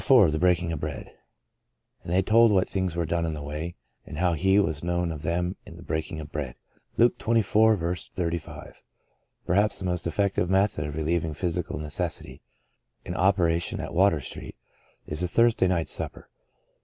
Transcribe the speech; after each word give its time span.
IV 0.03 0.31
THE 0.31 0.39
BREAKING 0.39 0.71
OF 0.71 0.79
THE 0.79 0.85
BREAD 0.87 1.11
"And 2.03 2.11
they 2.11 2.23
told 2.23 2.51
what 2.51 2.67
things 2.67 2.95
were 2.95 3.05
done 3.05 3.23
in 3.23 3.35
the 3.35 3.41
way, 3.43 3.75
and 4.03 4.17
how 4.17 4.33
He 4.33 4.57
was 4.59 4.83
known 4.83 5.11
of 5.11 5.21
them 5.21 5.57
in 5.63 5.75
the 5.77 5.83
breaking 5.83 6.19
of 6.19 6.31
bread."— 6.31 6.55
Luke 6.97 7.19
xxiv. 7.19 7.77
jj". 7.77 8.73
PERHAPS 9.45 9.77
the 9.77 9.85
most 9.85 10.07
effective 10.07 10.49
method 10.49 10.87
of 10.87 10.95
relieving 10.95 11.35
physical 11.35 11.77
necessity, 11.77 12.41
in 13.05 13.15
opera 13.15 13.59
tion 13.59 13.79
at 13.79 13.93
Water 13.93 14.19
Street, 14.21 14.55
is 15.05 15.19
the 15.19 15.27
Thursday 15.27 15.67
night 15.67 15.87
supper. 15.87 16.29